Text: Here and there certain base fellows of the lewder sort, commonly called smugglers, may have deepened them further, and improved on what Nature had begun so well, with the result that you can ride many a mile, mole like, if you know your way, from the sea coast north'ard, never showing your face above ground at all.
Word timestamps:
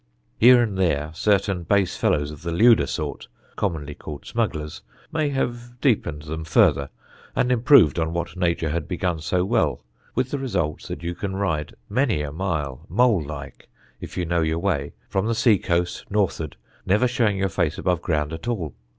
Here 0.39 0.63
and 0.63 0.79
there 0.79 1.11
certain 1.13 1.61
base 1.61 1.95
fellows 1.95 2.31
of 2.31 2.41
the 2.41 2.51
lewder 2.51 2.87
sort, 2.87 3.27
commonly 3.55 3.93
called 3.93 4.25
smugglers, 4.25 4.81
may 5.11 5.29
have 5.29 5.79
deepened 5.79 6.23
them 6.23 6.43
further, 6.43 6.89
and 7.35 7.51
improved 7.51 7.99
on 7.99 8.11
what 8.11 8.35
Nature 8.35 8.71
had 8.71 8.87
begun 8.87 9.19
so 9.21 9.45
well, 9.45 9.83
with 10.15 10.31
the 10.31 10.39
result 10.39 10.87
that 10.87 11.03
you 11.03 11.13
can 11.13 11.35
ride 11.35 11.75
many 11.87 12.23
a 12.23 12.31
mile, 12.31 12.83
mole 12.89 13.23
like, 13.23 13.69
if 13.99 14.17
you 14.17 14.25
know 14.25 14.41
your 14.41 14.57
way, 14.57 14.93
from 15.07 15.27
the 15.27 15.35
sea 15.35 15.59
coast 15.59 16.09
north'ard, 16.09 16.55
never 16.83 17.07
showing 17.07 17.37
your 17.37 17.47
face 17.49 17.77
above 17.77 18.01
ground 18.01 18.33
at 18.33 18.47
all. 18.47 18.73